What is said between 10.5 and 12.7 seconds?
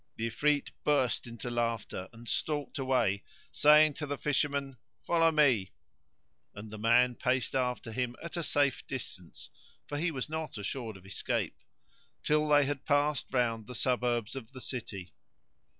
assured of escape) till they